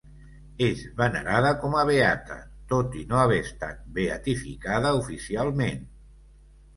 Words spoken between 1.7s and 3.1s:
a beata, tot i